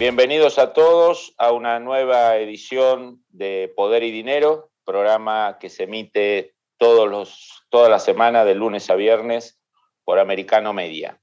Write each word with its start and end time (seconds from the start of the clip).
Bienvenidos 0.00 0.58
a 0.58 0.72
todos 0.72 1.34
a 1.36 1.52
una 1.52 1.78
nueva 1.78 2.38
edición 2.38 3.22
de 3.28 3.70
Poder 3.76 4.02
y 4.02 4.10
Dinero, 4.10 4.70
programa 4.82 5.58
que 5.60 5.68
se 5.68 5.82
emite 5.82 6.54
todos 6.78 7.06
los, 7.06 7.66
toda 7.68 7.90
la 7.90 7.98
semana, 7.98 8.46
de 8.46 8.54
lunes 8.54 8.88
a 8.88 8.94
viernes, 8.94 9.60
por 10.02 10.18
Americano 10.18 10.72
Media. 10.72 11.20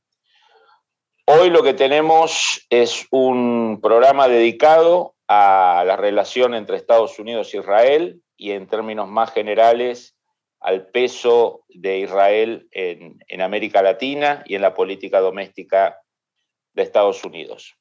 Hoy 1.26 1.49
lo 1.49 1.63
que 1.63 1.73
tenemos 1.73 2.68
es 2.70 3.08
un 3.09 3.80
programa 3.82 4.27
dedicado 4.27 5.16
a 5.27 5.84
la 5.84 5.96
relación 5.96 6.54
entre 6.54 6.77
Estados 6.77 7.18
Unidos 7.18 7.52
e 7.55 7.57
Israel 7.57 8.21
y 8.38 8.52
en 8.52 8.68
términos 8.68 9.07
más 9.07 9.34
generales 9.34 10.16
al 10.59 10.85
peso 10.85 11.66
de 11.68 11.98
Israel 11.98 12.68
en, 12.70 13.18
en 13.27 13.41
América 13.41 13.82
Latina 13.82 14.44
y 14.46 14.54
en 14.54 14.62
la 14.62 14.76
política 14.76 15.20
doméstica 15.20 15.99
de 16.73 16.84
Estados 16.84 17.26
Unidos. 17.26 17.76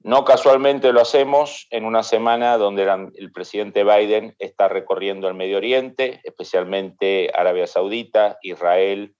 No 0.00 0.24
casualmente 0.24 0.92
lo 0.92 1.00
hacemos 1.00 1.66
en 1.70 1.84
una 1.84 2.02
semana 2.02 2.56
donde 2.56 3.10
el 3.14 3.32
presidente 3.32 3.82
Biden 3.82 4.36
está 4.38 4.68
recorriendo 4.68 5.26
el 5.26 5.34
Medio 5.34 5.56
Oriente, 5.56 6.20
especialmente 6.22 7.30
Arabia 7.34 7.66
Saudita, 7.66 8.38
Israel 8.42 9.16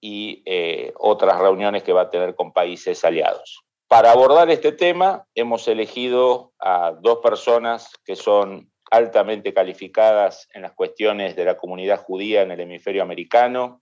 y 0.00 0.42
eh, 0.44 0.92
otras 0.98 1.38
reuniones 1.38 1.82
que 1.82 1.94
va 1.94 2.02
a 2.02 2.10
tener 2.10 2.34
con 2.34 2.52
países 2.52 3.04
aliados. 3.04 3.64
Para 3.88 4.12
abordar 4.12 4.50
este 4.50 4.72
tema 4.72 5.26
hemos 5.34 5.66
elegido 5.68 6.52
a 6.58 6.92
dos 7.00 7.18
personas 7.18 7.90
que 8.04 8.16
son 8.16 8.70
altamente 8.90 9.54
calificadas 9.54 10.48
en 10.52 10.62
las 10.62 10.72
cuestiones 10.72 11.36
de 11.36 11.44
la 11.44 11.56
comunidad 11.56 12.02
judía 12.02 12.42
en 12.42 12.50
el 12.50 12.60
hemisferio 12.60 13.02
americano 13.02 13.80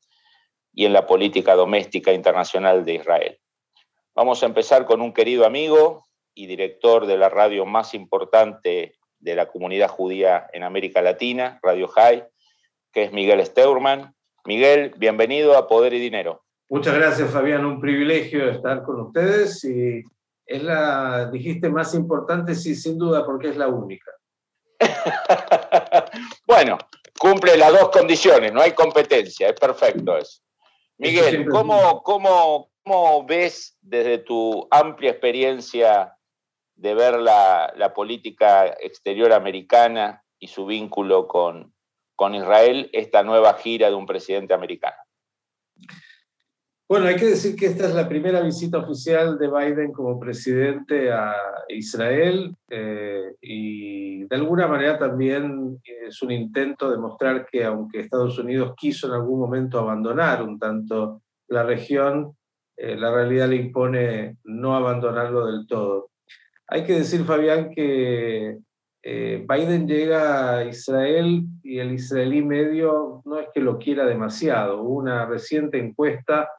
y 0.72 0.86
en 0.86 0.92
la 0.92 1.06
política 1.06 1.54
doméstica 1.54 2.12
internacional 2.12 2.84
de 2.84 2.94
Israel. 2.94 3.38
Vamos 4.14 4.42
a 4.42 4.46
empezar 4.46 4.86
con 4.86 5.00
un 5.00 5.12
querido 5.12 5.44
amigo 5.44 6.03
y 6.34 6.46
director 6.46 7.06
de 7.06 7.16
la 7.16 7.28
radio 7.28 7.64
más 7.66 7.94
importante 7.94 8.96
de 9.18 9.34
la 9.34 9.46
comunidad 9.46 9.88
judía 9.88 10.48
en 10.52 10.62
América 10.62 11.00
Latina, 11.00 11.58
Radio 11.62 11.88
High, 11.88 12.24
que 12.92 13.04
es 13.04 13.12
Miguel 13.12 13.44
Steurman. 13.44 14.14
Miguel, 14.44 14.94
bienvenido 14.98 15.56
a 15.56 15.66
Poder 15.68 15.94
y 15.94 16.00
Dinero. 16.00 16.44
Muchas 16.68 16.94
gracias, 16.94 17.30
Fabián. 17.30 17.64
Un 17.64 17.80
privilegio 17.80 18.50
estar 18.50 18.82
con 18.82 19.00
ustedes 19.00 19.64
y 19.64 20.02
es 20.46 20.62
la, 20.62 21.30
dijiste, 21.30 21.68
más 21.70 21.94
importante, 21.94 22.54
sí, 22.54 22.74
sin 22.74 22.98
duda, 22.98 23.24
porque 23.24 23.48
es 23.48 23.56
la 23.56 23.68
única. 23.68 24.10
bueno, 26.46 26.76
cumple 27.18 27.56
las 27.56 27.72
dos 27.72 27.90
condiciones, 27.90 28.52
no 28.52 28.60
hay 28.60 28.72
competencia, 28.72 29.48
es 29.48 29.58
perfecto 29.58 30.18
eso. 30.18 30.42
Miguel, 30.98 31.48
¿cómo, 31.48 32.02
cómo, 32.02 32.68
¿Cómo 32.84 33.24
ves 33.24 33.78
desde 33.80 34.18
tu 34.18 34.68
amplia 34.70 35.12
experiencia 35.12 36.14
de 36.76 36.94
ver 36.94 37.18
la, 37.20 37.92
política 37.94 38.66
exterior 38.80 39.32
americana 39.32 40.22
y 40.38 40.48
su 40.48 40.66
vínculo 40.66 41.28
con, 41.28 41.72
con 42.16 42.34
Israel 42.34 42.90
esta 42.92 43.22
nueva 43.22 43.54
gira 43.54 43.88
de 43.88 43.94
un 43.94 44.06
presidente 44.06 44.54
americano? 44.54 44.96
Bueno, 46.86 47.06
hay 47.06 47.16
que 47.16 47.26
decir 47.26 47.56
que 47.56 47.66
esta 47.66 47.86
es 47.86 47.94
la 47.94 48.08
primera 48.08 48.42
visita 48.42 48.78
oficial 48.78 49.38
de 49.38 49.48
Biden 49.48 49.90
como 49.90 50.20
presidente 50.20 51.10
a 51.10 51.34
Israel 51.68 52.54
eh, 52.68 53.34
y 53.40 54.24
de 54.24 54.36
alguna 54.36 54.66
manera 54.66 54.98
también 54.98 55.80
es 55.82 56.20
un 56.22 56.30
intento 56.30 56.90
de 56.90 56.98
mostrar 56.98 57.46
que 57.50 57.64
aunque 57.64 58.00
Estados 58.00 58.38
Unidos 58.38 58.74
quiso 58.76 59.06
en 59.06 59.14
algún 59.14 59.40
momento 59.40 59.78
abandonar 59.78 60.42
un 60.42 60.58
tanto 60.58 61.22
la 61.48 61.62
región, 61.62 62.36
eh, 62.76 62.96
la 62.96 63.10
realidad 63.10 63.48
le 63.48 63.56
impone 63.56 64.38
no 64.44 64.76
abandonarlo 64.76 65.46
del 65.46 65.66
todo. 65.66 66.10
Hay 66.74 66.82
que 66.82 66.94
decir, 66.94 67.24
Fabián, 67.24 67.70
que 67.70 68.58
eh, 69.04 69.46
Biden 69.48 69.86
llega 69.86 70.56
a 70.56 70.64
Israel 70.64 71.44
y 71.62 71.78
el 71.78 71.92
israelí 71.92 72.42
medio 72.42 73.22
no 73.24 73.38
es 73.38 73.46
que 73.54 73.60
lo 73.60 73.78
quiera 73.78 74.04
demasiado. 74.04 74.82
Hubo 74.82 74.96
una 74.96 75.24
reciente 75.24 75.78
encuesta 75.78 76.50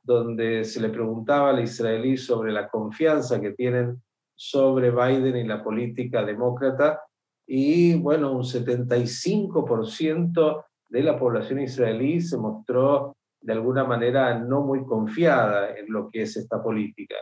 donde 0.00 0.62
se 0.62 0.80
le 0.80 0.90
preguntaba 0.90 1.50
al 1.50 1.60
israelí 1.60 2.16
sobre 2.16 2.52
la 2.52 2.68
confianza 2.68 3.40
que 3.40 3.50
tienen 3.50 4.00
sobre 4.36 4.92
Biden 4.92 5.38
y 5.38 5.42
la 5.42 5.64
política 5.64 6.24
demócrata 6.24 7.00
y 7.44 7.98
bueno, 7.98 8.30
un 8.30 8.44
75% 8.44 10.64
de 10.88 11.02
la 11.02 11.18
población 11.18 11.58
israelí 11.58 12.20
se 12.20 12.38
mostró 12.38 13.16
de 13.40 13.52
alguna 13.52 13.82
manera 13.82 14.38
no 14.38 14.60
muy 14.60 14.84
confiada 14.84 15.76
en 15.76 15.92
lo 15.92 16.10
que 16.10 16.22
es 16.22 16.36
esta 16.36 16.62
política. 16.62 17.16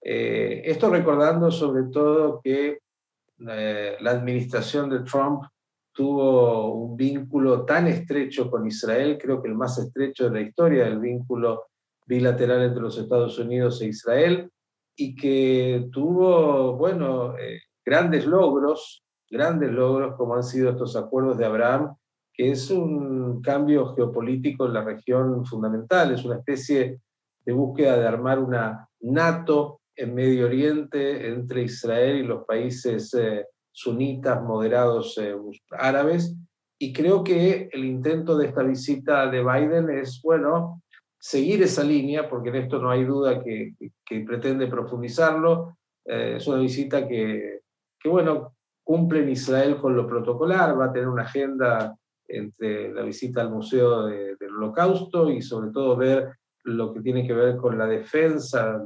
Eh, 0.00 0.62
esto 0.64 0.90
recordando 0.90 1.50
sobre 1.50 1.84
todo 1.92 2.40
que 2.42 2.78
eh, 3.48 3.96
la 4.00 4.10
administración 4.10 4.90
de 4.90 5.00
Trump 5.00 5.42
tuvo 5.92 6.72
un 6.72 6.96
vínculo 6.96 7.64
tan 7.64 7.88
estrecho 7.88 8.50
con 8.50 8.66
Israel, 8.66 9.18
creo 9.20 9.42
que 9.42 9.48
el 9.48 9.54
más 9.54 9.78
estrecho 9.78 10.24
de 10.24 10.30
la 10.30 10.46
historia 10.46 10.84
del 10.84 11.00
vínculo 11.00 11.64
bilateral 12.06 12.62
entre 12.62 12.82
los 12.82 12.96
Estados 12.98 13.38
Unidos 13.38 13.82
e 13.82 13.88
Israel, 13.88 14.50
y 14.96 15.14
que 15.14 15.88
tuvo, 15.92 16.76
bueno, 16.76 17.36
eh, 17.36 17.60
grandes 17.84 18.26
logros, 18.26 19.04
grandes 19.30 19.70
logros 19.70 20.16
como 20.16 20.34
han 20.34 20.42
sido 20.42 20.70
estos 20.70 20.96
acuerdos 20.96 21.36
de 21.38 21.46
Abraham, 21.46 21.96
que 22.32 22.52
es 22.52 22.70
un 22.70 23.42
cambio 23.42 23.94
geopolítico 23.94 24.66
en 24.66 24.74
la 24.74 24.84
región 24.84 25.44
fundamental, 25.44 26.12
es 26.12 26.24
una 26.24 26.36
especie 26.36 27.00
de 27.44 27.52
búsqueda 27.52 27.96
de 27.96 28.06
armar 28.06 28.38
una 28.38 28.88
NATO 29.00 29.80
en 29.98 30.14
Medio 30.14 30.46
Oriente 30.46 31.28
entre 31.28 31.62
Israel 31.62 32.18
y 32.18 32.22
los 32.22 32.44
países 32.44 33.12
eh, 33.14 33.46
sunitas 33.72 34.40
moderados 34.42 35.18
eh, 35.18 35.34
árabes. 35.72 36.34
Y 36.78 36.92
creo 36.92 37.24
que 37.24 37.68
el 37.72 37.84
intento 37.84 38.38
de 38.38 38.46
esta 38.46 38.62
visita 38.62 39.28
de 39.28 39.42
Biden 39.42 39.90
es, 39.90 40.20
bueno, 40.22 40.82
seguir 41.18 41.62
esa 41.62 41.82
línea, 41.82 42.28
porque 42.28 42.50
en 42.50 42.56
esto 42.56 42.78
no 42.78 42.90
hay 42.90 43.04
duda 43.04 43.42
que, 43.42 43.74
que, 44.06 44.20
pretende 44.20 44.68
profundizarlo. 44.68 45.76
Eh, 46.04 46.34
es 46.36 46.46
una 46.46 46.60
visita 46.60 47.08
que, 47.08 47.62
que, 47.98 48.08
bueno, 48.08 48.54
cumple 48.84 49.22
en 49.22 49.30
Israel 49.30 49.78
con 49.78 49.96
lo 49.96 50.06
protocolar, 50.06 50.78
va 50.78 50.86
a 50.86 50.92
tener 50.92 51.08
una 51.08 51.24
agenda 51.24 51.96
entre 52.28 52.92
la 52.92 53.02
visita 53.02 53.40
al 53.40 53.50
Museo 53.50 54.06
del 54.06 54.54
Holocausto 54.56 55.28
y 55.30 55.42
sobre 55.42 55.72
todo 55.72 55.96
ver 55.96 56.30
lo 56.64 56.92
que 56.92 57.00
tiene 57.00 57.26
que 57.26 57.32
ver 57.32 57.56
con 57.56 57.76
la 57.76 57.86
defensa 57.86 58.80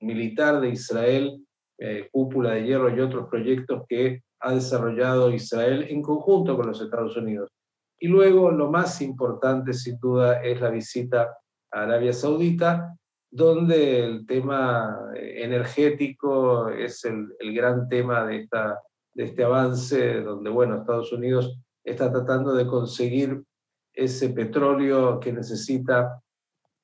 militar 0.00 0.60
de 0.60 0.70
Israel, 0.70 1.44
eh, 1.78 2.08
cúpula 2.10 2.54
de 2.54 2.64
hierro 2.64 2.94
y 2.94 3.00
otros 3.00 3.28
proyectos 3.28 3.84
que 3.88 4.22
ha 4.40 4.54
desarrollado 4.54 5.30
Israel 5.30 5.86
en 5.88 6.02
conjunto 6.02 6.56
con 6.56 6.66
los 6.66 6.80
Estados 6.80 7.16
Unidos. 7.16 7.50
Y 7.98 8.08
luego 8.08 8.50
lo 8.50 8.70
más 8.70 9.00
importante 9.00 9.72
sin 9.72 9.98
duda 9.98 10.42
es 10.42 10.60
la 10.60 10.70
visita 10.70 11.36
a 11.72 11.82
Arabia 11.82 12.12
Saudita, 12.12 12.96
donde 13.30 14.04
el 14.04 14.26
tema 14.26 15.12
energético 15.14 16.68
es 16.68 17.04
el, 17.04 17.28
el 17.40 17.54
gran 17.54 17.88
tema 17.88 18.24
de, 18.24 18.42
esta, 18.42 18.80
de 19.12 19.24
este 19.24 19.44
avance, 19.44 20.20
donde 20.22 20.48
bueno, 20.50 20.76
Estados 20.76 21.12
Unidos 21.12 21.58
está 21.84 22.10
tratando 22.10 22.54
de 22.54 22.66
conseguir 22.66 23.42
ese 23.92 24.30
petróleo 24.30 25.18
que 25.18 25.32
necesita 25.32 26.22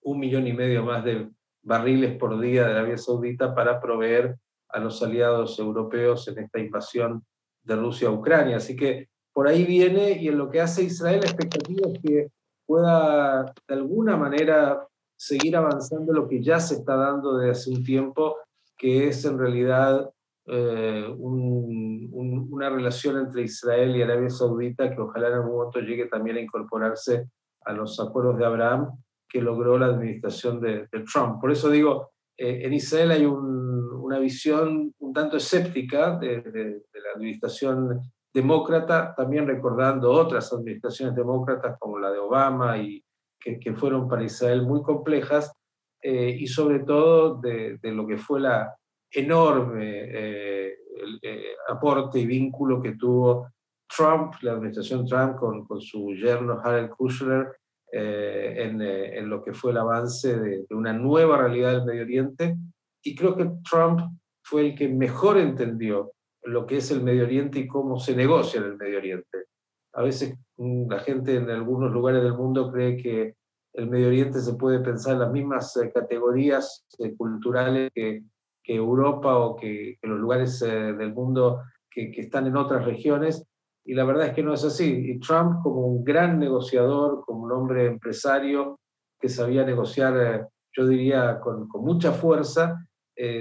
un 0.03 0.19
millón 0.19 0.47
y 0.47 0.53
medio 0.53 0.85
más 0.85 1.05
de 1.05 1.31
barriles 1.65 2.17
por 2.17 2.39
día 2.41 2.65
de 2.67 2.73
Arabia 2.73 2.99
Saudita 2.99 3.55
para 3.55 3.81
proveer 3.81 4.37
a 4.69 4.79
los 4.79 5.03
aliados 5.03 5.59
europeos 5.59 6.29
en 6.29 6.39
esta 6.39 6.59
invasión 6.59 7.25
de 7.63 7.77
Rusia 7.77 8.09
a 8.09 8.13
Ucrania. 8.13 8.59
Así 8.59 8.77
que 8.77 9.09
por 9.33 9.49
ahí 9.49 9.65
viene 9.65 10.13
y 10.13 10.29
en 10.29 10.39
lo 10.39 10.51
que 10.51 10.61
hace 10.61 10.85
Israel 10.85 11.21
la 11.21 11.27
expectativa 11.27 11.89
es 11.89 11.99
que 12.01 12.29
pueda 12.67 13.53
de 13.67 13.75
alguna 13.75 14.17
manera 14.17 14.87
seguir 15.17 15.57
avanzando 15.57 16.13
lo 16.13 16.29
que 16.29 16.43
ya 16.43 16.61
se 16.61 16.75
está 16.77 16.97
dando 16.97 17.37
desde 17.37 17.51
hace 17.51 17.71
un 17.71 17.85
tiempo, 17.85 18.37
que 18.77 19.09
es 19.09 19.25
en 19.25 19.39
realidad 19.39 20.11
eh, 20.47 21.07
una 21.19 22.69
relación 22.69 23.19
entre 23.19 23.43
Israel 23.43 23.97
y 23.97 24.03
Arabia 24.03 24.29
Saudita 24.29 24.95
que 24.95 25.01
ojalá 25.01 25.29
en 25.29 25.35
algún 25.35 25.57
momento 25.57 25.81
llegue 25.81 26.07
también 26.07 26.37
a 26.37 26.41
incorporarse 26.41 27.29
a 27.65 27.73
los 27.73 27.99
acuerdos 27.99 28.37
de 28.37 28.45
Abraham 28.45 28.91
que 29.35 29.43
logró 29.43 29.77
la 29.77 29.87
administración 29.87 30.61
de, 30.61 30.87
Trump. 31.13 31.41
Por 31.41 31.51
eso 31.51 31.69
digo, 31.69 32.13
eh, 32.39 32.61
en 32.63 32.73
Israel 32.73 33.11
hay 33.11 33.25
un, 33.27 33.91
una 34.01 34.21
visión 34.21 34.95
un 35.01 35.13
tanto 35.13 35.39
escéptica 35.39 36.17
de, 36.17 36.85
la 36.93 37.11
administración 37.17 38.01
demócrata, 38.33 39.13
también 39.17 39.49
recordando 39.49 40.13
otras 40.13 40.53
administraciones 40.53 41.17
demócratas 41.17 41.77
como 41.81 41.99
la 41.99 42.13
de 42.13 42.19
Obama 42.19 42.79
y 42.79 43.03
que, 43.41 43.59
que 43.59 43.75
fueron 43.75 44.07
para 44.07 44.23
Israel 44.23 44.63
muy 44.63 44.83
complejas, 44.83 45.53
eh, 46.01 46.37
y 46.39 46.47
sobre 46.47 46.79
todo 46.81 47.35
de, 47.41 47.79
de, 47.83 47.91
lo 47.91 48.07
que 48.07 48.19
fue 48.19 48.39
la 48.39 48.73
enorme 49.11 50.01
eh, 50.13 50.75
eh, 51.23 51.57
aporte 51.69 52.21
y 52.21 52.27
vínculo 52.27 52.81
que 52.81 52.93
tuvo 52.93 53.49
Trump, 53.89 54.35
la 54.43 54.53
administración 54.53 55.05
Trump, 55.05 55.35
con, 55.35 55.65
con 55.65 55.81
su 55.81 56.15
yerno 56.15 56.61
Harold 56.63 56.91
Kushner, 56.91 57.49
en, 57.97 58.83
en, 58.83 59.29
lo 59.29 59.43
que 59.45 59.55
fue 59.55 59.71
el 59.71 59.79
avance 59.79 60.37
de, 60.37 60.67
una 60.71 60.93
nueva 60.93 61.39
realidad 61.39 61.73
del 61.73 61.85
Medio 61.85 62.03
Oriente. 62.03 62.57
Y 63.03 63.15
creo 63.15 63.37
que 63.37 63.49
Trump 63.69 64.01
fue 64.43 64.67
el 64.67 64.75
que 64.75 64.89
mejor 64.89 65.39
entendió 65.39 66.13
lo 66.45 66.67
que 66.67 66.79
es 66.79 66.91
el 66.91 67.03
Medio 67.03 67.25
Oriente 67.25 67.59
y 67.59 67.67
cómo 67.67 67.99
se 67.99 68.15
negocia 68.15 68.61
en 68.61 68.67
el 68.67 68.77
Medio 68.77 68.99
Oriente. 68.99 69.47
A 69.95 70.03
veces 70.03 70.37
mm, 70.57 70.91
la 70.91 70.99
gente 71.01 71.37
en 71.37 71.49
algunos 71.51 71.93
lugares 71.93 72.23
del 72.23 72.35
mundo 72.35 72.71
cree 72.71 72.97
que 72.97 73.35
el 73.73 73.89
Medio 73.89 74.09
Oriente 74.09 74.41
se 74.41 74.55
puede 74.55 74.81
pensar 74.81 75.15
en 75.15 75.21
las 75.21 75.33
mismas 75.33 75.77
eh, 75.77 75.91
categorías 75.93 76.87
eh, 76.99 77.15
culturales 77.17 77.91
que, 77.95 78.23
Europa 78.67 79.37
o 79.37 79.57
que, 79.57 79.99
los 80.03 80.19
lugares 80.19 80.63
eh, 80.63 80.95
del 80.95 81.13
mundo 81.13 81.63
que, 81.91 82.13
están 82.17 82.47
en 82.47 82.57
otras 82.57 82.85
regiones. 82.85 83.45
Y 83.85 83.95
la 83.95 84.05
verdad 84.05 84.29
es 84.29 84.35
que 84.35 84.43
no 84.43 84.55
es 84.55 84.65
así. 84.65 85.11
Y 85.11 85.19
Trump, 85.19 85.63
como 85.63 85.87
un 85.87 86.05
gran 86.05 86.39
negociador, 86.39 87.25
como 87.25 87.45
un 87.45 87.53
hombre 87.53 87.87
empresario 87.87 88.81
que 89.21 89.29
sabía 89.29 89.65
negociar, 89.65 90.49
yo 90.73 90.87
diría, 90.87 91.41
con, 91.41 91.69
mucha 91.75 92.13
fuerza, 92.13 92.87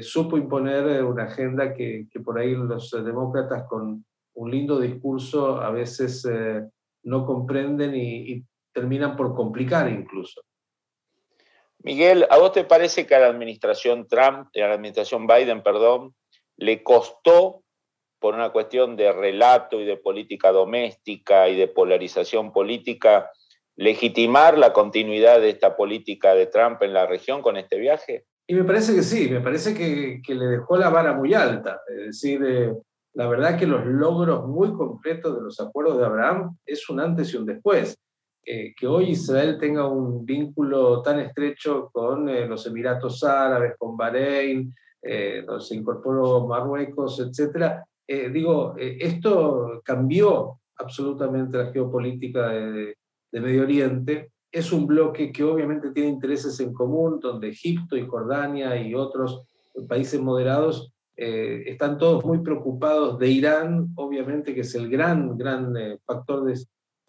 supo 0.02 0.38
imponer 0.38 1.04
una 1.04 1.24
agenda 1.24 1.74
que, 1.74 2.08
que, 2.12 2.20
por 2.20 2.38
ahí 2.38 2.56
los 2.56 2.92
demócratas 2.92 3.64
con 3.68 4.06
un 4.36 4.52
lindo 4.52 4.80
discurso 4.80 5.62
a 5.62 5.72
veces 5.72 6.28
no 7.04 7.26
comprenden 7.26 7.96
y, 7.96 8.34
y 8.34 8.46
terminan 8.74 9.16
por 9.16 9.34
complicar 9.36 9.90
incluso. 9.90 10.42
Miguel, 11.80 12.26
¿a 12.30 12.38
vos 12.38 12.54
te 12.54 12.64
parece 12.64 13.06
que 13.06 13.16
a 13.16 13.20
la 13.20 13.28
administración 13.28 14.08
Trump, 14.08 14.48
a 14.56 14.60
la 14.60 14.74
administración 14.74 15.28
Biden, 15.28 15.62
perdón, 15.64 16.16
le 16.56 16.82
costó 16.82 17.63
por 18.24 18.36
una 18.36 18.52
cuestión 18.52 18.96
de 18.96 19.12
relato 19.12 19.82
y 19.82 19.86
de 19.86 19.98
política 19.98 20.54
doméstica 20.54 21.50
y 21.50 21.58
de 21.58 21.68
polarización 21.68 22.54
política 22.54 23.30
legitimar 23.76 24.58
la 24.58 24.72
continuidad 24.72 25.42
de 25.42 25.50
esta 25.50 25.76
política 25.76 26.34
de 26.34 26.46
Trump 26.46 26.82
en 26.84 26.94
la 26.94 27.06
región 27.06 27.42
con 27.42 27.58
este 27.58 27.78
viaje? 27.78 28.24
Y 28.48 28.56
me 28.56 28.64
parece 28.64 28.96
que 28.96 29.04
sí, 29.04 29.30
me 29.30 29.42
parece 29.42 29.74
que, 29.74 30.22
que 30.26 30.36
le 30.36 30.46
dejó 30.46 30.78
la 30.78 30.88
vara 30.88 31.12
muy 31.12 31.34
alta. 31.34 31.82
Es 31.90 32.06
decir, 32.06 32.42
eh, 32.46 32.74
la 33.14 33.28
verdad 33.28 33.60
que 33.60 33.68
los 33.68 33.86
logros 33.86 34.48
muy 34.48 34.72
concretos 34.72 35.36
de 35.36 35.42
los 35.42 35.60
acuerdos 35.60 35.98
de 35.98 36.06
Abraham 36.06 36.58
es 36.66 36.90
un 36.90 37.02
antes 37.02 37.34
y 37.34 37.36
un 37.36 37.46
después. 37.46 37.98
Eh, 38.46 38.74
que 38.74 38.88
hoy 38.88 39.10
Israel 39.10 39.58
tenga 39.60 39.86
un 39.86 40.26
vínculo 40.26 41.02
tan 41.02 41.20
estrecho 41.20 41.90
con 41.92 42.30
eh, 42.30 42.48
los 42.48 42.66
Emiratos 42.68 43.22
Árabes, 43.26 43.74
con 43.78 43.98
Bahrein, 43.98 44.74
eh, 45.02 45.44
donde 45.46 45.66
se 45.66 45.76
incorporó 45.76 46.48
Marruecos, 46.48 47.20
etc. 48.08 48.32
digo, 48.34 48.76
esto 48.78 49.82
cambió 49.84 50.60
absolutamente 50.78 51.58
la 51.58 51.72
geopolítica 51.72 52.50
de, 52.50 52.96
Medio 53.32 53.64
Oriente. 53.64 54.30
Es 54.52 54.72
un 54.72 54.86
bloque 54.86 55.32
que 55.32 55.44
obviamente 55.44 55.90
tiene 55.90 56.10
intereses 56.10 56.60
en 56.60 56.72
común, 56.72 57.20
donde 57.20 57.50
Egipto 57.50 57.98
y 57.98 58.06
Jordania 58.06 58.80
y 58.80 58.94
otros 58.94 59.42
países 59.88 60.22
moderados 60.22 60.94
están 61.16 61.98
todos 61.98 62.24
muy 62.24 62.44
preocupados 62.44 63.18
de 63.18 63.30
Irán, 63.30 63.90
obviamente 63.96 64.54
que 64.54 64.62
es 64.62 64.76
el 64.76 64.88
gran, 64.88 65.36
gran 65.36 65.74
factor 66.06 66.44
de, 66.44 66.60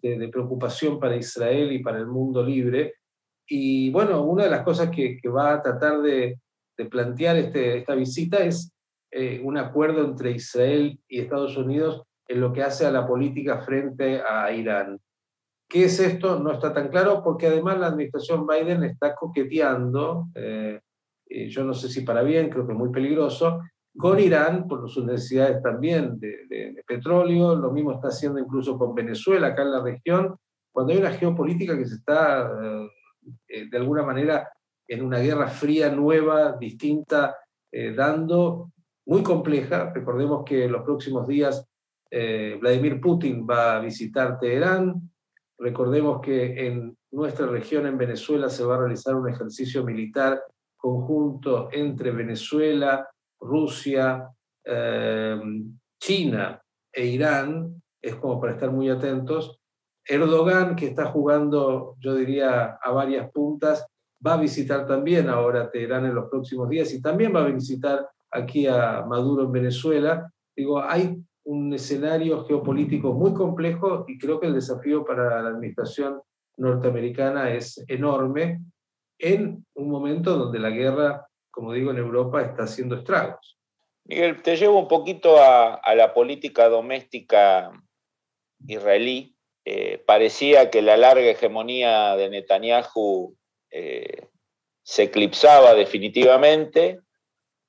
de, 0.01 0.29
preocupación 0.29 0.99
para 0.99 1.15
Israel 1.15 1.71
y 1.71 1.79
para 1.79 1.97
el 1.97 2.07
mundo 2.07 2.43
libre. 2.43 2.93
Y 3.47 3.89
bueno, 3.91 4.23
una 4.23 4.45
de 4.45 4.49
las 4.49 4.63
cosas 4.63 4.89
que, 4.89 5.19
va 5.27 5.53
a 5.53 5.61
tratar 5.61 6.01
de, 6.01 6.39
plantear 6.89 7.37
este, 7.37 7.77
esta 7.77 7.95
visita 7.95 8.39
es 8.39 8.71
eh, 9.17 9.39
un 9.41 9.57
acuerdo 9.57 10.03
entre 10.03 10.31
Israel 10.31 10.99
y 11.07 11.21
Estados 11.21 11.55
Unidos 11.55 12.03
en 12.27 12.41
lo 12.41 12.51
que 12.51 12.63
hace 12.63 12.85
a 12.85 12.91
la 12.91 13.07
política 13.07 13.61
frente 13.61 14.21
a 14.21 14.51
Irán. 14.51 14.99
¿Qué 15.69 15.85
es 15.85 16.01
esto? 16.01 16.37
No 16.37 16.51
está 16.51 16.73
tan 16.73 16.89
claro 16.89 17.21
porque 17.23 17.47
además 17.47 17.79
la 17.79 17.87
administración 17.87 18.45
Biden 18.45 18.83
está 18.83 19.15
coqueteando, 19.15 20.27
eh, 20.35 20.81
yo 21.47 21.63
no 21.63 21.73
sé 21.73 21.87
si 21.87 22.01
para 22.01 22.23
bien, 22.23 22.49
creo 22.49 22.67
que 22.67 22.73
muy 22.73 22.89
peligroso, 22.89 23.61
con 23.95 24.19
Irán 24.19 24.67
por 24.67 24.89
sus 24.89 25.05
necesidades 25.05 25.63
también 25.63 26.19
de, 26.19 26.83
petróleo, 26.85 27.55
lo 27.55 27.71
mismo 27.71 27.93
está 27.93 28.09
haciendo 28.09 28.39
incluso 28.39 28.77
con 28.77 28.93
Venezuela 28.93 29.47
acá 29.47 29.61
en 29.61 29.71
la 29.71 29.81
región, 29.81 30.35
cuando 30.73 30.91
hay 30.91 30.99
una 30.99 31.11
geopolítica 31.11 31.77
que 31.77 31.85
se 31.85 31.95
está 31.95 32.51
eh, 33.47 33.69
de 33.69 33.77
alguna 33.77 34.03
manera 34.03 34.51
en 34.89 35.05
una 35.05 35.19
guerra 35.19 35.47
fría, 35.47 35.89
nueva, 35.89 36.57
distinta, 36.59 37.37
eh, 37.71 37.93
dando, 37.93 38.71
muy 39.05 39.23
compleja. 39.23 39.91
Recordemos 39.93 40.43
que 40.45 40.65
en 40.65 40.71
los 40.71 40.83
próximos 40.83 41.27
días 41.27 41.67
eh, 42.11 42.57
Vladimir 42.59 42.99
Putin 42.99 43.45
va 43.49 43.77
a 43.77 43.79
visitar 43.79 44.39
Teherán. 44.39 45.11
Recordemos 45.57 46.21
que 46.21 46.67
en 46.67 46.97
nuestra 47.11 47.47
región, 47.47 47.85
en 47.85 47.97
Venezuela, 47.97 48.49
se 48.49 48.63
va 48.63 48.75
a 48.75 48.79
realizar 48.79 49.15
un 49.15 49.29
ejercicio 49.29 49.83
militar 49.83 50.41
conjunto 50.75 51.69
entre 51.71 52.11
Venezuela, 52.11 53.07
Rusia, 53.39 54.29
eh, 54.63 55.39
China 55.99 56.61
e 56.91 57.05
Irán, 57.05 57.81
es 58.01 58.15
como 58.15 58.39
para 58.39 58.53
estar 58.53 58.71
muy 58.71 58.89
atentos. 58.89 59.59
Erdogan, 60.07 60.75
que 60.75 60.87
está 60.87 61.05
jugando, 61.05 61.95
yo 61.99 62.13
diría, 62.15 62.77
a 62.81 62.91
varias 62.91 63.31
puntas, 63.31 63.85
va 64.25 64.33
a 64.33 64.41
visitar 64.41 64.85
también 64.85 65.29
ahora 65.29 65.69
Teherán 65.69 66.05
en 66.05 66.15
los 66.15 66.29
próximos 66.29 66.69
días 66.69 66.93
y 66.93 67.01
también 67.01 67.35
va 67.35 67.41
a 67.41 67.47
visitar 67.47 68.07
aquí 68.35 68.67
a 68.67 69.03
Maduro 69.07 69.43
en 69.43 69.51
Venezuela. 69.51 70.31
Digo, 70.55 70.81
hay 70.81 71.17
un 71.45 71.73
escenario 71.73 72.43
geopolítico 72.45 73.13
muy 73.13 73.33
complejo 73.33 74.05
y 74.07 74.17
creo 74.17 74.39
que 74.39 74.47
el 74.47 74.53
desafío 74.53 75.05
para 75.05 75.41
la 75.41 75.49
administración 75.49 76.21
norteamericana 76.57 77.51
es 77.51 77.83
enorme 77.87 78.61
en 79.19 79.65
un 79.73 79.89
momento 79.89 80.37
donde 80.37 80.59
la 80.59 80.69
guerra 80.69 81.25
como 81.55 81.71
digo, 81.71 81.91
en 81.91 81.97
Europa 81.97 82.41
está 82.41 82.63
haciendo 82.63 82.97
estragos. 82.97 83.57
Miguel, 84.03 84.41
te 84.41 84.57
llevo 84.57 84.77
un 84.77 84.89
poquito 84.89 85.41
a, 85.41 85.79
la 85.95 86.13
política 86.13 86.67
doméstica 86.67 87.71
israelí. 88.67 89.37
Eh, 89.63 90.03
parecía 90.05 90.69
que 90.69 90.81
la 90.81 90.97
larga 90.97 91.23
hegemonía 91.23 92.17
de 92.17 92.29
Netanyahu 92.29 93.37
eh, 93.71 94.27
se 94.83 95.03
eclipsaba 95.03 95.73
definitivamente 95.73 96.99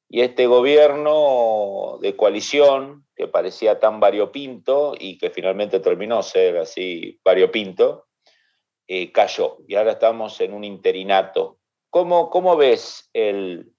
y 0.08 0.20
este 0.20 0.46
gobierno 0.46 1.98
de 2.00 2.16
coalición 2.16 3.06
que 3.14 3.28
parecía 3.28 3.80
tan 3.80 3.98
variopinto 3.98 4.94
y 4.98 5.18
que 5.18 5.30
finalmente 5.30 5.80
terminó 5.80 6.22
ser 6.22 6.58
así 6.58 7.18
variopinto, 7.24 8.06
eh, 8.86 9.10
cayó 9.10 9.58
y 9.66 9.74
ahora 9.74 9.92
estamos 9.92 10.40
en 10.40 10.52
un 10.52 10.64
interinato. 10.64 11.58
¿Cómo, 11.90 12.30
cómo 12.30 12.56
ves 12.56 13.08
el, 13.14 13.74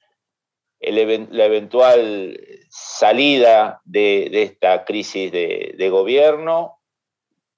la 0.79 1.45
eventual 1.45 2.39
salida 2.69 3.81
de, 3.85 4.29
esta 4.43 4.85
crisis 4.85 5.31
de, 5.31 5.89
gobierno 5.89 6.79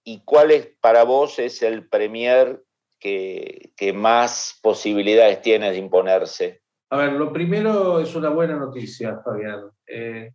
y 0.04 0.22
cuál 0.24 0.52
es 0.52 0.68
para 0.80 1.04
vos 1.04 1.40
es 1.40 1.62
el 1.62 1.88
premier 1.88 2.64
que, 3.00 3.72
más 3.94 4.60
posibilidades 4.62 5.42
tiene 5.42 5.72
de 5.72 5.78
imponerse. 5.78 6.62
A 6.92 6.98
ver, 6.98 7.14
lo 7.14 7.32
primero 7.32 8.00
es 8.00 8.16
una 8.16 8.30
buena 8.30 8.56
noticia, 8.56 9.20
Fabián. 9.24 9.70
Eh, 9.86 10.34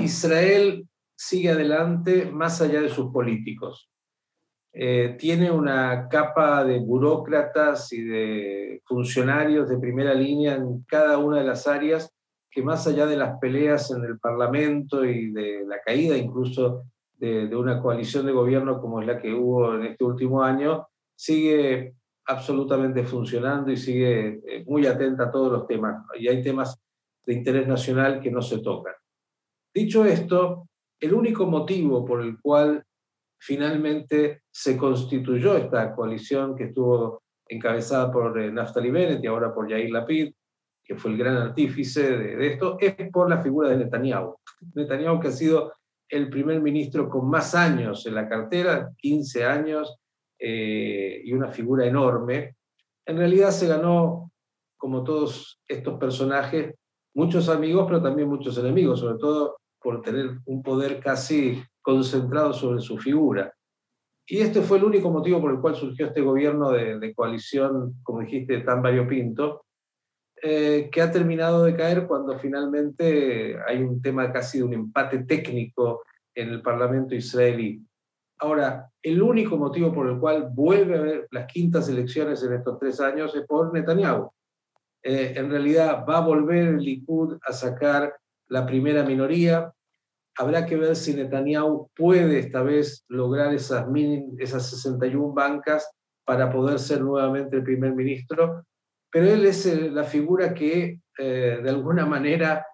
Israel 0.00 0.86
sigue 1.14 1.50
adelante 1.50 2.30
más 2.30 2.62
allá 2.62 2.80
de 2.80 2.88
sus 2.88 3.12
políticos. 3.12 3.90
Eh, 4.72 5.16
tiene 5.18 5.50
una 5.50 6.08
capa 6.08 6.64
de 6.64 6.78
burócratas 6.78 7.92
y 7.92 8.02
de 8.02 8.82
funcionarios 8.86 9.68
de 9.68 9.78
primera 9.78 10.14
línea 10.14 10.54
en 10.54 10.84
cada 10.84 11.18
una 11.18 11.38
de 11.38 11.44
las 11.44 11.66
áreas 11.66 12.14
que 12.50 12.62
más 12.62 12.86
allá 12.86 13.06
de 13.06 13.16
las 13.16 13.38
peleas 13.38 13.90
en 13.90 14.04
el 14.04 14.18
Parlamento 14.18 15.04
y 15.04 15.32
de 15.32 15.64
la 15.66 15.80
caída 15.80 16.16
incluso 16.16 16.84
de, 17.18 17.54
una 17.54 17.80
coalición 17.80 18.26
de 18.26 18.32
gobierno 18.32 18.80
como 18.80 19.00
es 19.00 19.06
la 19.06 19.20
que 19.20 19.32
hubo 19.34 19.74
en 19.74 19.84
este 19.84 20.04
último 20.04 20.42
año, 20.42 20.86
sigue 21.14 21.94
absolutamente 22.30 23.04
funcionando 23.04 23.72
y 23.72 23.76
sigue 23.76 24.40
eh, 24.46 24.64
muy 24.66 24.86
atenta 24.86 25.24
a 25.24 25.30
todos 25.30 25.50
los 25.52 25.66
temas. 25.66 26.04
Y 26.18 26.28
hay 26.28 26.42
temas 26.42 26.80
de 27.26 27.34
interés 27.34 27.66
nacional 27.66 28.20
que 28.20 28.30
no 28.30 28.40
se 28.40 28.58
tocan. 28.58 28.94
Dicho 29.74 30.04
esto, 30.04 30.68
el 31.00 31.12
único 31.12 31.46
motivo 31.46 32.04
por 32.04 32.22
el 32.22 32.40
cual 32.40 32.84
finalmente 33.38 34.42
se 34.50 34.76
constituyó 34.76 35.56
esta 35.56 35.94
coalición 35.94 36.54
que 36.54 36.64
estuvo 36.64 37.22
encabezada 37.48 38.12
por 38.12 38.38
eh, 38.38 38.52
Naftali 38.52 38.90
Bennett 38.90 39.24
y 39.24 39.26
ahora 39.26 39.52
por 39.52 39.68
Yair 39.68 39.90
Lapid, 39.90 40.32
que 40.84 40.96
fue 40.96 41.10
el 41.10 41.18
gran 41.18 41.36
artífice 41.36 42.16
de, 42.16 42.46
esto, 42.46 42.76
es 42.80 42.94
por 43.12 43.28
la 43.28 43.42
figura 43.42 43.70
de 43.70 43.78
Netanyahu. 43.78 44.36
Netanyahu 44.74 45.20
que 45.20 45.28
ha 45.28 45.32
sido 45.32 45.72
el 46.08 46.28
primer 46.28 46.60
ministro 46.60 47.08
con 47.08 47.28
más 47.28 47.54
años 47.54 48.06
en 48.06 48.14
la 48.14 48.28
cartera, 48.28 48.90
15 48.98 49.44
años, 49.44 49.96
eh, 50.40 51.20
y 51.22 51.32
una 51.32 51.48
figura 51.48 51.86
enorme. 51.86 52.56
En 53.06 53.18
realidad 53.18 53.50
se 53.50 53.66
ganó, 53.68 54.32
como 54.78 55.04
todos 55.04 55.60
estos 55.68 55.98
personajes, 55.98 56.74
muchos 57.14 57.48
amigos, 57.50 57.84
pero 57.86 58.02
también 58.02 58.28
muchos 58.28 58.56
enemigos, 58.56 59.00
sobre 59.00 59.18
todo 59.18 59.58
por 59.80 60.00
tener 60.00 60.38
un 60.46 60.62
poder 60.62 61.00
casi 61.00 61.62
concentrado 61.82 62.52
sobre 62.54 62.80
su 62.80 62.96
figura. 62.98 63.52
Y 64.26 64.38
este 64.38 64.62
fue 64.62 64.78
el 64.78 64.84
único 64.84 65.10
motivo 65.10 65.40
por 65.40 65.50
el 65.50 65.60
cual 65.60 65.74
surgió 65.74 66.06
este 66.06 66.20
gobierno 66.20 66.70
de, 66.70 67.12
coalición, 67.14 67.96
como 68.02 68.20
dijiste, 68.20 68.60
tan 68.60 68.80
variopinto, 68.80 69.64
eh, 70.42 70.88
que 70.90 71.02
ha 71.02 71.10
terminado 71.10 71.64
de 71.64 71.76
caer 71.76 72.06
cuando 72.06 72.38
finalmente 72.38 73.58
hay 73.66 73.82
un 73.82 74.00
tema 74.00 74.32
casi 74.32 74.58
de 74.58 74.64
un 74.64 74.72
empate 74.72 75.24
técnico 75.24 76.02
en 76.34 76.48
el 76.50 76.62
Parlamento 76.62 77.14
israelí. 77.14 77.84
Ahora, 78.40 78.90
el 79.02 79.20
único 79.20 79.58
motivo 79.58 79.92
por 79.92 80.08
el 80.08 80.18
cual 80.18 80.48
vuelve 80.50 80.96
a 80.96 80.98
haber 80.98 81.28
las 81.30 81.46
quintas 81.46 81.90
elecciones 81.90 82.42
en 82.42 82.54
estos 82.54 82.78
tres 82.78 82.98
años 83.00 83.34
es 83.34 83.46
por 83.46 83.72
Netanyahu. 83.72 84.30
Eh, 85.02 85.34
en 85.36 85.50
realidad 85.50 86.04
va 86.08 86.18
a 86.18 86.26
volver 86.26 86.68
el 86.68 86.78
Likud 86.78 87.38
a 87.46 87.52
sacar 87.52 88.14
la 88.48 88.64
primera 88.64 89.04
minoría. 89.04 89.70
Habrá 90.38 90.64
que 90.64 90.76
ver 90.76 90.96
si 90.96 91.12
Netanyahu 91.12 91.90
puede 91.94 92.38
esta 92.38 92.62
vez 92.62 93.04
lograr 93.08 93.52
esas, 93.52 93.86
esas 94.38 94.70
61 94.70 95.34
bancas 95.34 95.90
para 96.24 96.50
poder 96.50 96.78
ser 96.78 97.02
nuevamente 97.02 97.56
el 97.56 97.62
primer 97.62 97.94
ministro, 97.94 98.64
pero 99.10 99.26
él 99.26 99.44
es 99.44 99.66
eh, 99.66 99.90
la 99.90 100.04
figura 100.04 100.54
que 100.54 101.00
eh, 101.18 101.60
de 101.62 101.70
alguna 101.70 102.06
manera 102.06 102.66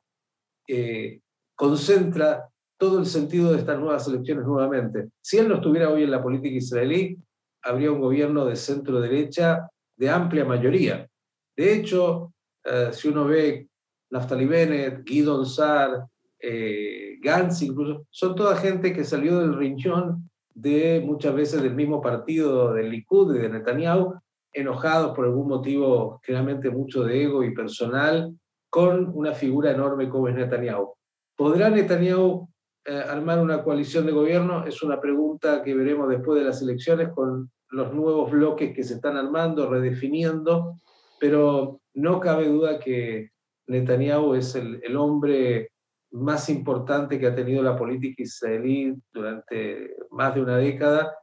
concentra 1.54 2.48
todo 2.78 2.98
el 2.98 3.06
sentido 3.06 3.52
de 3.52 3.58
estas 3.58 3.78
nuevas 3.78 4.06
elecciones 4.06 4.44
nuevamente. 4.44 5.08
Si 5.20 5.38
él 5.38 5.48
no 5.48 5.56
estuviera 5.56 5.90
hoy 5.90 6.02
en 6.02 6.10
la 6.10 6.22
política 6.22 6.56
israelí, 6.56 7.18
habría 7.62 7.90
un 7.90 8.00
gobierno 8.00 8.44
de 8.44 8.56
centro 8.56 9.00
derecha 9.00 9.68
de 9.96 10.10
amplia 10.10 10.44
mayoría. 10.44 11.08
De 11.56 11.74
hecho, 11.74 12.32
eh, 12.64 12.90
si 12.92 13.08
uno 13.08 13.24
ve 13.24 13.68
Naftali 14.10 14.46
Bennett, 14.46 15.04
Guido 15.04 15.44
Sar, 15.44 16.04
eh, 16.38 17.18
Gantz 17.22 17.62
incluso, 17.62 18.06
son 18.10 18.34
toda 18.34 18.56
gente 18.56 18.92
que 18.92 19.04
salió 19.04 19.40
del 19.40 19.56
riñón 19.56 20.30
de 20.54 21.02
muchas 21.04 21.34
veces 21.34 21.62
del 21.62 21.74
mismo 21.74 22.00
partido 22.00 22.72
del 22.72 22.90
Likud 22.90 23.34
y 23.34 23.38
de 23.38 23.48
Netanyahu, 23.48 24.14
enojados 24.52 25.14
por 25.14 25.26
algún 25.26 25.48
motivo, 25.48 26.20
generalmente 26.22 26.70
mucho 26.70 27.04
de 27.04 27.24
ego 27.24 27.42
y 27.42 27.54
personal, 27.54 28.34
con 28.70 29.10
una 29.14 29.32
figura 29.32 29.70
enorme 29.70 30.08
como 30.08 30.28
es 30.28 30.34
Netanyahu. 30.34 30.94
¿Podrá 31.36 31.68
Netanyahu 31.68 32.48
eh, 32.86 33.02
armar 33.08 33.40
una 33.40 33.62
coalición 33.62 34.06
de 34.06 34.12
gobierno? 34.12 34.64
Es 34.64 34.82
una 34.82 35.00
pregunta 35.00 35.62
que 35.62 35.74
veremos 35.74 36.08
después 36.08 36.38
de 36.38 36.46
las 36.46 36.62
elecciones 36.62 37.08
con 37.14 37.50
los 37.70 37.92
nuevos 37.92 38.30
bloques 38.30 38.74
que 38.74 38.84
se 38.84 38.94
están 38.94 39.16
armando, 39.16 39.68
redefiniendo, 39.68 40.80
pero 41.18 41.80
no 41.94 42.20
cabe 42.20 42.48
duda 42.48 42.78
que 42.78 43.30
Netanyahu 43.66 44.34
es 44.34 44.54
el, 44.54 44.80
el 44.84 44.96
hombre 44.96 45.70
más 46.12 46.48
importante 46.48 47.18
que 47.18 47.26
ha 47.26 47.34
tenido 47.34 47.62
la 47.62 47.76
política 47.76 48.22
israelí 48.22 48.94
durante 49.12 49.96
más 50.10 50.34
de 50.34 50.40
una 50.40 50.56
década, 50.56 51.16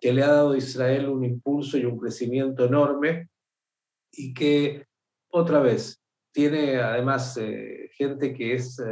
que 0.00 0.12
le 0.12 0.22
ha 0.22 0.28
dado 0.28 0.52
a 0.52 0.58
Israel 0.58 1.08
un 1.08 1.24
impulso 1.24 1.78
y 1.78 1.84
un 1.84 1.98
crecimiento 1.98 2.64
enorme 2.64 3.28
y 4.12 4.34
que, 4.34 4.86
otra 5.30 5.60
vez, 5.60 6.00
tiene 6.36 6.76
además 6.76 7.38
eh, 7.38 7.88
gente 7.94 8.34
que 8.34 8.52
es 8.52 8.78
eh, 8.78 8.84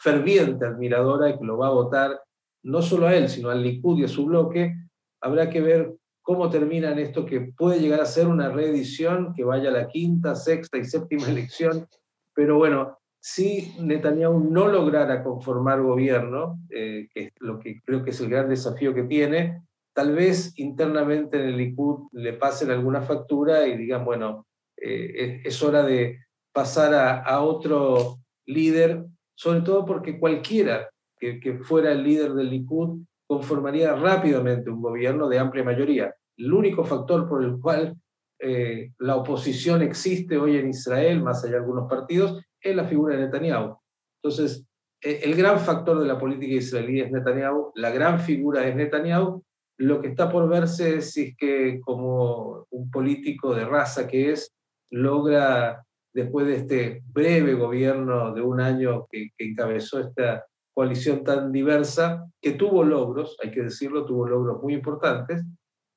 ferviente 0.00 0.66
admiradora 0.66 1.30
y 1.30 1.38
que 1.38 1.44
lo 1.44 1.56
va 1.56 1.68
a 1.68 1.72
votar 1.72 2.20
no 2.64 2.82
solo 2.82 3.06
a 3.06 3.14
él, 3.14 3.28
sino 3.28 3.48
al 3.48 3.62
Likud 3.62 4.00
y 4.00 4.04
a 4.04 4.08
su 4.08 4.26
bloque. 4.26 4.74
Habrá 5.22 5.48
que 5.48 5.60
ver 5.60 5.94
cómo 6.20 6.50
terminan 6.50 6.98
esto 6.98 7.24
que 7.24 7.52
puede 7.56 7.78
llegar 7.78 8.00
a 8.00 8.06
ser 8.06 8.26
una 8.26 8.48
reedición 8.48 9.34
que 9.36 9.44
vaya 9.44 9.68
a 9.68 9.72
la 9.72 9.86
quinta, 9.86 10.34
sexta 10.34 10.78
y 10.78 10.84
séptima 10.84 11.28
elección. 11.30 11.86
Pero 12.34 12.56
bueno, 12.58 12.98
si 13.20 13.72
Netanyahu 13.78 14.50
no 14.50 14.66
lograra 14.66 15.22
conformar 15.22 15.82
gobierno, 15.82 16.58
eh, 16.70 17.06
que 17.14 17.20
es 17.26 17.32
lo 17.38 17.60
que 17.60 17.80
creo 17.82 18.02
que 18.02 18.10
es 18.10 18.20
el 18.20 18.30
gran 18.30 18.48
desafío 18.48 18.92
que 18.92 19.04
tiene, 19.04 19.62
tal 19.94 20.12
vez 20.12 20.58
internamente 20.58 21.40
en 21.40 21.50
el 21.50 21.56
Likud 21.56 22.08
le 22.10 22.32
pasen 22.32 22.72
alguna 22.72 23.00
factura 23.00 23.68
y 23.68 23.76
digan, 23.76 24.04
bueno, 24.04 24.44
es 24.82 25.62
hora 25.62 25.82
de, 25.82 26.18
pasar 26.52 26.94
a, 26.94 27.40
otro 27.42 28.18
líder, 28.46 29.04
sobre 29.34 29.60
todo 29.60 29.84
porque 29.84 30.18
cualquiera 30.18 30.90
que, 31.18 31.58
fuera 31.62 31.92
el 31.92 32.02
líder 32.02 32.32
del 32.34 32.50
Likud 32.50 33.00
conformaría 33.26 33.94
rápidamente 33.94 34.70
un 34.70 34.82
gobierno 34.82 35.28
de 35.28 35.38
amplia 35.38 35.62
mayoría. 35.62 36.14
El 36.36 36.52
único 36.52 36.84
factor 36.84 37.28
por 37.28 37.44
el 37.44 37.58
cual 37.60 37.94
eh, 38.40 38.92
la 38.98 39.16
oposición 39.16 39.82
existe 39.82 40.38
hoy 40.38 40.56
en 40.56 40.70
Israel, 40.70 41.22
más 41.22 41.44
allá 41.44 41.52
de 41.52 41.58
algunos 41.58 41.88
partidos, 41.88 42.42
es 42.60 42.74
la 42.74 42.84
figura 42.84 43.16
de 43.16 43.26
Netanyahu. 43.26 43.76
Entonces, 44.22 44.66
eh, 45.02 45.20
el 45.22 45.34
gran 45.34 45.60
factor 45.60 45.98
de 46.00 46.06
la 46.06 46.18
política 46.18 46.54
israelí 46.54 47.00
es 47.00 47.10
Netanyahu, 47.10 47.72
la 47.74 47.90
gran 47.90 48.20
figura 48.20 48.66
es 48.66 48.74
Netanyahu. 48.74 49.42
Lo 49.78 50.00
que 50.00 50.08
está 50.08 50.28
por 50.28 50.48
verse 50.48 50.96
es 50.96 51.12
si 51.12 51.22
es 51.22 51.36
que 51.36 51.80
como 51.80 52.66
un 52.70 52.90
político 52.90 53.54
de 53.54 53.64
raza 53.64 54.06
que 54.06 54.32
es, 54.32 54.52
logra 54.90 55.84
después 56.12 56.46
de 56.46 56.56
este 56.56 57.02
breve 57.06 57.54
gobierno 57.54 58.32
de 58.32 58.42
un 58.42 58.60
año 58.60 59.06
que, 59.10 59.30
encabezó 59.38 60.00
esta 60.00 60.46
coalición 60.74 61.24
tan 61.24 61.52
diversa, 61.52 62.26
que 62.40 62.52
tuvo 62.52 62.84
logros, 62.84 63.36
hay 63.42 63.50
que 63.50 63.62
decirlo, 63.62 64.04
tuvo 64.04 64.26
logros 64.26 64.62
muy 64.62 64.74
importantes, 64.74 65.44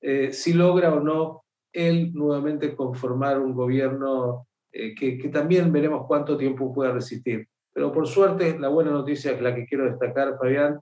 eh, 0.01 0.33
si 0.33 0.53
logra 0.53 0.93
o 0.93 0.99
no 0.99 1.43
él 1.71 2.11
nuevamente 2.13 2.75
conformar 2.75 3.39
un 3.39 3.53
gobierno 3.53 4.47
eh, 4.71 4.93
que, 4.93 5.29
también 5.29 5.71
veremos 5.71 6.05
cuánto 6.07 6.37
tiempo 6.37 6.73
puede 6.73 6.91
resistir. 6.91 7.47
Pero 7.73 7.91
por 7.91 8.07
suerte, 8.07 8.59
la 8.59 8.69
buena 8.69 8.91
noticia 8.91 9.31
es 9.31 9.41
la 9.41 9.55
que 9.55 9.65
quiero 9.65 9.85
destacar, 9.85 10.37
Fabián, 10.37 10.79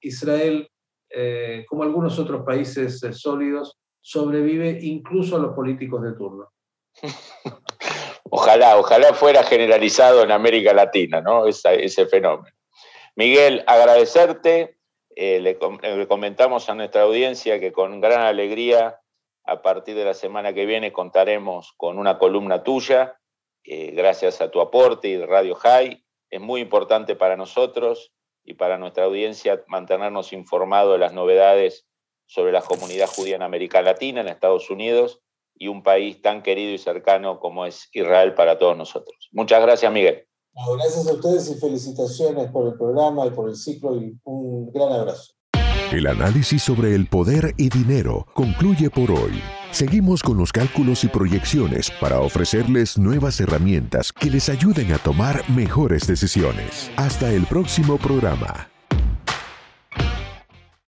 Israel, 0.00 0.68
eh, 1.10 1.64
como 1.68 1.82
algunos 1.82 2.18
otros 2.18 2.44
países 2.44 3.00
sólidos, 3.12 3.78
sobrevive 4.00 4.78
incluso 4.82 5.36
a 5.36 5.40
los 5.40 5.54
políticos 5.54 6.02
de 6.02 6.12
turno. 6.12 6.48
Ojalá, 8.30 8.78
ojalá 8.78 9.12
fuera 9.12 9.42
generalizado 9.42 10.22
en 10.22 10.30
América 10.30 10.72
Latina, 10.72 11.20
¿no? 11.20 11.46
ese 11.46 12.06
fenómeno. 12.06 12.54
Miguel, 13.16 13.64
agradecerte. 13.66 14.76
Eh, 15.16 15.40
le, 15.40 15.58
comentamos 16.06 16.70
a 16.70 16.74
nuestra 16.76 17.02
audiencia 17.02 17.58
que 17.58 17.72
con 17.72 18.00
gran 18.00 18.22
alegría, 18.22 19.00
a 19.44 19.62
partir 19.62 19.96
de 19.96 20.04
la 20.04 20.14
semana 20.14 20.54
que 20.54 20.64
viene, 20.64 20.92
contaremos 20.92 21.74
con 21.76 21.98
una 21.98 22.18
columna 22.18 22.62
tuya, 22.62 23.18
gracias 23.64 24.40
a 24.40 24.50
tu 24.50 24.60
aporte 24.60 25.08
y 25.08 25.18
Radio 25.18 25.56
High. 25.56 26.04
Es 26.30 26.40
muy 26.40 26.60
importante 26.60 27.16
para 27.16 27.36
nosotros 27.36 28.12
y 28.44 28.54
para 28.54 28.78
nuestra 28.78 29.04
audiencia 29.04 29.62
mantenernos 29.66 30.32
informados 30.32 30.92
de 30.92 30.98
las 30.98 31.12
novedades 31.12 31.86
sobre 32.26 32.52
la 32.52 32.62
comunidad 32.62 33.08
judía 33.08 33.34
en 33.34 33.42
América 33.42 33.82
Latina, 33.82 34.20
en 34.20 34.28
Estados 34.28 34.70
Unidos 34.70 35.20
y 35.60 35.68
un 35.68 35.82
país 35.82 36.20
tan 36.20 36.42
querido 36.42 36.72
y 36.72 36.78
cercano 36.78 37.38
como 37.38 37.66
es 37.66 37.88
Israel 37.92 38.34
para 38.34 38.58
todos 38.58 38.76
nosotros. 38.76 39.28
Muchas 39.30 39.62
gracias, 39.62 39.92
Miguel. 39.92 40.26
gracias 40.76 41.06
a 41.06 41.12
ustedes 41.12 41.50
y 41.50 41.60
felicitaciones 41.60 42.50
por 42.50 42.66
el 42.66 42.74
programa 42.74 43.26
y 43.26 43.30
por 43.30 43.48
el 43.48 43.54
ciclo 43.54 43.94
y 43.94 44.18
un 44.24 44.72
gran 44.72 44.90
abrazo. 44.90 45.34
El 45.92 46.06
análisis 46.06 46.62
sobre 46.62 46.94
el 46.94 47.08
poder 47.08 47.52
y 47.58 47.68
dinero 47.68 48.26
concluye 48.32 48.90
por 48.90 49.10
hoy. 49.10 49.42
Seguimos 49.70 50.22
con 50.22 50.38
los 50.38 50.50
cálculos 50.50 51.04
y 51.04 51.08
proyecciones 51.08 51.90
para 52.00 52.20
ofrecerles 52.20 52.96
nuevas 52.96 53.40
herramientas 53.40 54.12
que 54.12 54.30
les 54.30 54.48
ayuden 54.48 54.92
a 54.92 54.98
tomar 54.98 55.48
mejores 55.50 56.06
decisiones. 56.06 56.90
Hasta 56.96 57.30
el 57.30 57.44
próximo 57.46 57.98
programa. 57.98 58.69